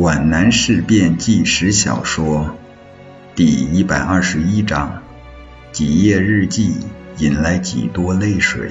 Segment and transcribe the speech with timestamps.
[0.00, 2.56] 皖南事变纪实小说
[3.34, 5.02] 第一百二十一章：
[5.72, 6.74] 几页日记
[7.18, 8.70] 引来几多泪水。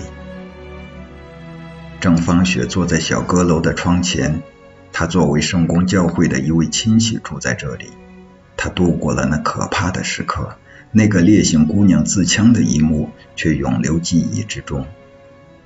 [2.00, 4.42] 郑芳雪坐在小阁楼的窗前，
[4.92, 7.92] 她作为圣公教会的一位亲戚住在这里。
[8.58, 10.58] 她度过了那可怕的时刻，
[10.92, 14.88] 那个烈性姑娘自枪的一幕却永留记忆之中。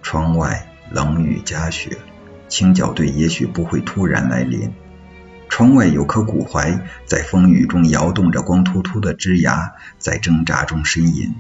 [0.02, 2.00] 窗外冷雨夹雪，
[2.50, 4.74] 清剿队也许不会突然来临。
[5.54, 11.36] 窗外有棵古槐，在风雨中摇动着光秃秃的枝芽，在挣扎中呻吟。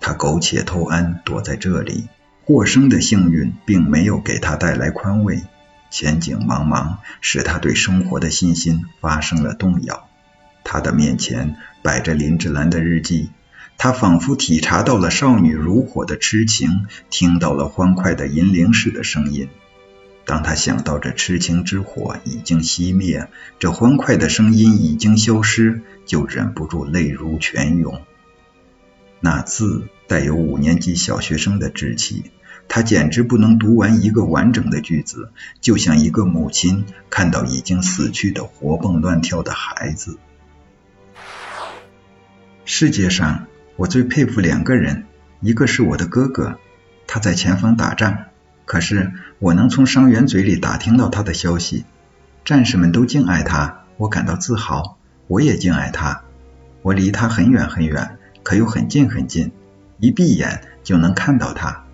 [0.00, 2.08] 他苟且偷安，躲在这里。
[2.44, 5.44] 获生的幸运并没有给他带来宽慰，
[5.92, 10.08] 前景茫茫，使他对生活的信心发生了动摇。
[10.64, 13.30] 他的面前摆着林志兰的日记，
[13.78, 19.48] 他仿佛体察到了少女如火的痴情，听到了欢快的银铃似的声音。
[20.26, 28.00] 当他想到这痴情之火已经熄灭，这欢快的声音已经消失，就忍不住泪如泉涌。
[29.20, 32.30] 那字带有五年级小学生的稚气，
[32.68, 35.30] 他简直不能读完一个完整的句子，
[35.60, 40.18] 就像一个母亲看到已经死去的活蹦乱跳的孩子。
[42.64, 45.04] 世界上，我最佩服两个人，
[45.40, 46.58] 一个是我的哥哥，
[47.06, 48.24] 他在前方打仗。
[48.64, 51.84] 可是我能从伤员嘴里打听到他的消息，
[52.44, 56.22] 战士们都敬爱他，我感到自豪，我也敬爱他。
[56.82, 59.52] 我离他很远很远，可又很近很近，
[59.98, 61.84] 一闭眼就能看到他。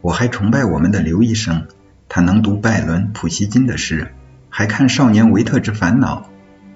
[0.00, 1.66] 我还崇拜我们的刘医生，
[2.08, 4.12] 他能读拜伦、普希金的诗，
[4.48, 6.22] 还看《少年维特之烦恼》。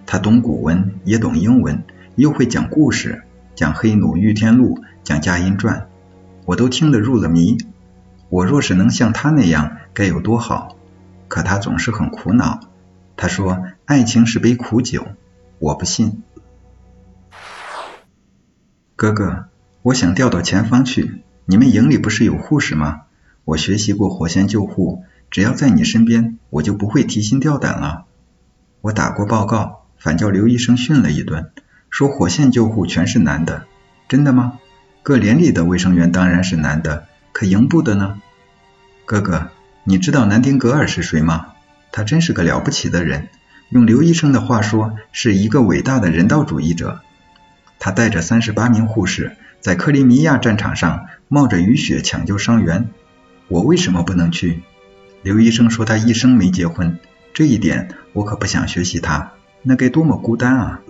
[0.07, 1.83] 他懂古文，也懂英文，
[2.15, 3.23] 又会讲故事，
[3.55, 5.81] 讲《黑奴御天录》，讲《佳音传》，
[6.45, 7.57] 我都听得入了迷。
[8.34, 10.77] 我若是能像他那样，该有多好！
[11.28, 12.58] 可他总是很苦恼。
[13.16, 15.06] 他说：“爱情是杯苦酒。”
[15.60, 16.24] 我不信。
[18.96, 19.44] 哥哥，
[19.83, 21.23] 我想调到前方去。
[21.44, 23.02] 你们营里不是有护士吗？
[23.44, 28.06] 我学习过火线救护，只要在你身边，我就不会提心吊胆了。
[28.80, 31.52] 我打过报告，反叫刘医生训了一顿，
[31.89, 33.67] 说火线救护全是男的。
[34.08, 34.58] 真的吗？
[35.05, 37.06] 各连里的卫生员当然是男的。
[37.30, 38.20] 可营部的呢？
[39.07, 39.51] 哥哥，
[39.85, 41.48] 你知道南丁格尔是谁吗？
[41.92, 43.29] 他真是个了不起的人，
[43.69, 47.01] 用刘医生的话说，是一个伟大的人道主义者。
[47.79, 52.89] 他带着三十八名护士，在克里米亚战场上冒着雨雪抢救伤员。
[53.48, 54.63] 我为什么不能去？
[55.23, 56.98] 刘医生说他一生没结婚，
[57.35, 59.33] 这一点我可不想学习他，
[59.63, 60.81] 那该多么孤单啊！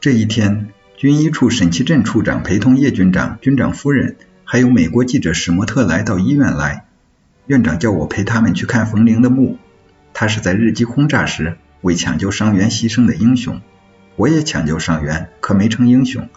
[0.00, 0.70] 这一天。
[0.96, 6.86] 军医处沈其镇处长陪同叶军长、军长夫人，还有美国记者史莫特来到医院来。
[7.46, 9.58] 院长叫我陪他们去看冯玲的墓。
[10.12, 13.60] 他是在日机轰炸时为抢救伤员牺牲的英雄。
[14.16, 16.28] 我也抢救伤员，可没成英雄。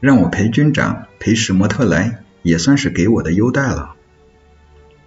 [0.00, 3.94] 让我陪军长、陪史莫特来，也算是给我的优待了。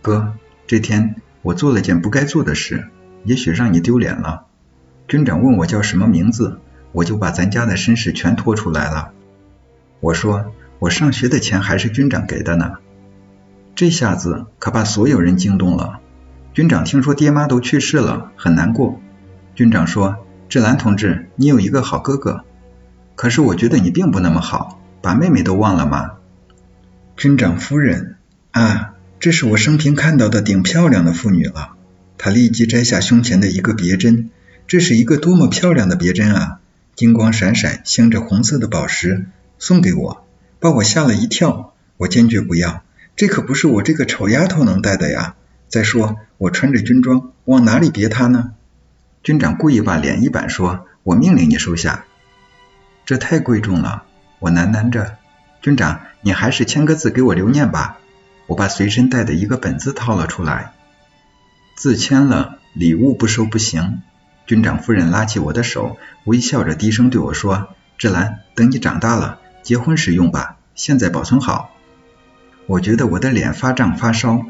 [0.01, 0.33] 哥，
[0.67, 2.87] 这天我做了件不该做的事，
[3.25, 4.45] 也许让你丢脸了。
[5.07, 6.59] 军长问我叫什么名字。
[6.93, 9.13] 我就把咱家的身世全拖出来了。
[9.99, 10.53] 我说
[10.83, 12.73] 我上学的钱还是军长给的呢。
[13.73, 16.01] 这下子可把所有人惊动了。
[16.53, 18.99] 军长听说爹妈都去世了，很难过。
[19.55, 20.17] 军长说
[20.49, 22.43] ：“志兰同志，你有一个好哥哥，
[23.15, 26.15] 可是我觉得你并不那么好，把妹妹都忘了吗？”
[27.15, 28.17] 军长夫人
[28.51, 31.75] 啊，这是我生平看到的顶漂亮的妇女了。
[32.17, 34.31] 她立即摘下胸前的一个别针，
[34.67, 36.59] 这是一个多么漂亮的别针啊！
[36.93, 39.27] 金光闪闪，镶着红色的宝石，
[39.57, 40.27] 送给我，
[40.63, 41.73] 把我吓了一跳。
[41.97, 42.85] 我坚决不要，
[43.17, 45.35] 这可不是我这个丑丫头能戴的呀。
[45.67, 48.53] 再说，我穿着军装，往哪里别它呢？
[49.23, 52.05] 军长故意把脸一板，说：“我命令你收下。”
[53.05, 54.03] 这太贵重了，
[54.39, 55.17] 我喃喃着
[55.61, 57.99] ：“军长，你还是签个字给我留念吧。”
[58.47, 60.71] 我把随身带的一个本子掏了出来，
[61.75, 64.01] 字签了，礼物不收不行。
[64.45, 71.71] 军长夫人拉起我的手，微笑着低声对我说：“志兰，等你长大了，结婚时用吧，现在保存好。”
[72.67, 74.45] 我觉得我的脸发胀发烧。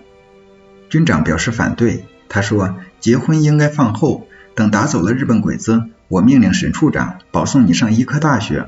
[0.90, 8.68] 军长表示反对，他说：“结婚应该放后，等打走了日本鬼子，我命令沈处长保送你上医科大学。”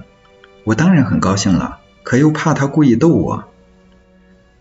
[0.64, 3.50] 我当然很高兴了，可又怕他故意逗我。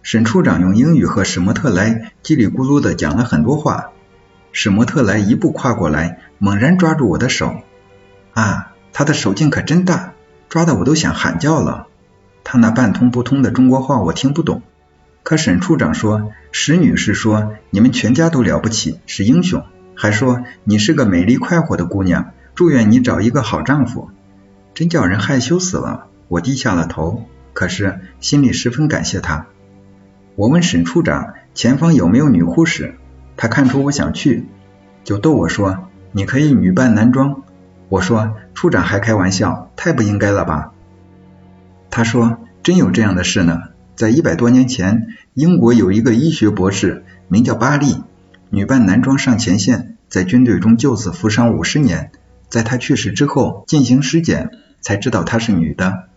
[0.03, 3.93] 沈处长用英语和史莫特莱叽里咕噜的讲了很多话。
[4.53, 7.57] 史莫特莱一步跨过来，猛然抓住我的手。
[8.35, 10.14] 啊，他的手劲可真大，
[10.55, 11.89] 抓的我都想喊叫了。
[12.45, 14.62] 他那半通不通的中国话我听不懂。
[15.25, 19.65] 可沈处长说，史女士说你们全家都了不起，是英雄。
[19.97, 24.11] 还说你是个美丽快活的姑娘，祝愿你找一个好丈夫。
[24.75, 26.06] 真叫人害羞死了。
[26.29, 29.47] 我低下了头，可是心里十分感谢他。
[30.37, 32.95] 我问沈处长前方有没有女护士，
[33.37, 34.47] 他看出我想去，
[35.03, 37.43] 就逗我说你可以女扮男装。
[37.94, 40.73] 我说处长还开玩笑，太不应该了吧。
[41.91, 48.02] 他说真有这样的事呢，在一百多年前，英国有一个医学博士名叫巴利，
[48.50, 52.11] 女扮男装上前线，在军队中救死扶伤五十年，
[52.49, 54.50] 在他去世之后进行尸检。
[54.81, 56.08] 才知道她是女的，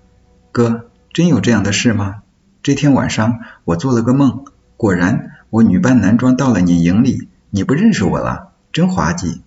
[0.51, 2.15] 哥，真有这样的事吗？
[2.63, 4.43] 这天晚上我做了个梦，
[4.75, 9.41] 果然我女扮男装到了你营里，你不认识我了，真滑稽。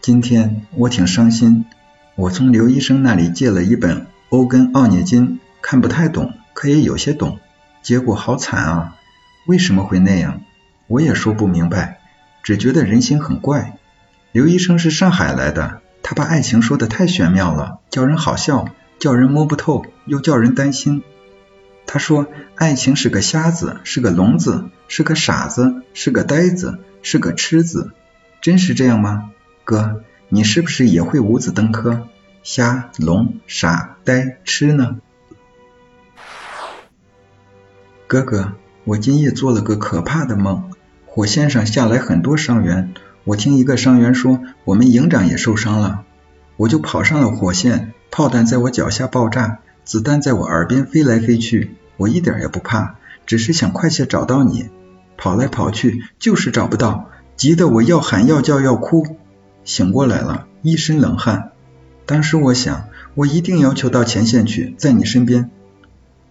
[0.00, 1.66] 今天我挺伤心，
[2.14, 3.96] 我从刘医生那里借了一本
[4.30, 5.28] 《欧根奥涅金》，
[5.60, 7.38] 看不太懂，可也有些懂，
[7.82, 8.96] 结果好惨啊！
[9.46, 10.40] 为什么会那样？
[10.86, 12.00] 我也说不明白，
[12.42, 13.78] 只觉得人心很怪。
[14.32, 21.02] 刘医生是上海来的，他把爱情说的太玄妙了，叫人好笑，叫人摸不透，又叫人担心。
[21.86, 27.92] 他说爱情是个瞎子，是个聋子，是个傻子，是个呆子，是个痴子。
[28.40, 29.32] 真是这样吗？
[29.64, 32.08] 哥，你是不是也会五子登科？
[32.42, 34.98] 瞎、聋、傻、呆、痴呢？
[38.06, 38.54] 哥哥，
[38.84, 40.70] 我今夜做了个可怕的梦，
[41.06, 42.94] 火线上下来很多伤员。
[43.24, 46.04] 我听一个伤员说，我们营长也受伤了，
[46.56, 47.92] 我就跑上了火线。
[48.10, 52.96] 炮弹在我脚下爆炸，子弹在我耳边飞来飞去，我一点也不怕，
[53.26, 54.70] 只是想快些找到你。
[55.16, 59.18] 跑来跑去就是找不到，急得我要喊要叫要哭。
[59.64, 61.52] 醒过来了，一身冷汗。
[62.06, 65.50] 当时我想，我一定要求到前线去，在你身边。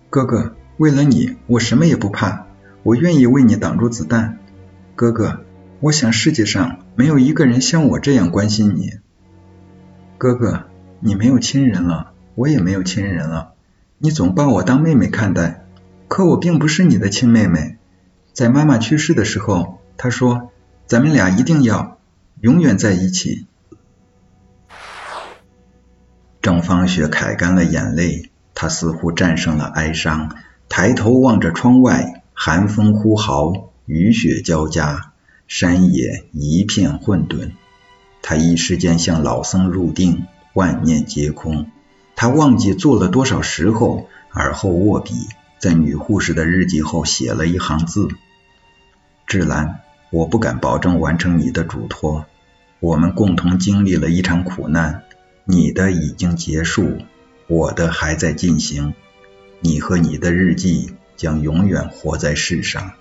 [0.09, 2.47] 哥哥，为了你，我什么也不怕，
[2.83, 4.37] 我愿意为你挡住子弹。
[4.95, 5.41] 哥哥。
[5.81, 8.95] 我想世界上没有一个人像我这样关心你，
[10.17, 10.65] 哥哥，
[10.99, 13.53] 你没有亲人了，我也没有亲人了，
[13.97, 15.63] 你总把我当妹妹看待，
[16.09, 17.77] 可我并不是你的亲妹妹。
[18.33, 20.49] 在妈妈去世的时候，她说
[20.85, 21.97] 咱们俩一定要
[22.41, 23.47] 永远在一起。
[26.41, 30.35] 郑芳雪揩干了眼泪，她似乎战胜了哀伤，
[30.69, 35.13] 抬头望着窗外，寒风呼号，雨雪交加。
[35.47, 37.53] 山野一片混沌，
[38.21, 41.71] 他一时间像老僧入定，万念皆空。
[42.15, 45.27] 他忘记做了多少时候，而后握笔，
[45.57, 48.09] 在女护士的日记后写了一行字
[49.25, 49.79] ：“志兰，
[50.11, 52.25] 我不敢保证完成你的嘱托。
[52.79, 55.03] 我们共同经历了一场苦难，
[55.43, 56.97] 你的已经结束，
[57.47, 58.93] 我的还在进行。
[59.59, 62.93] 你和你的日记将永远活在世上。”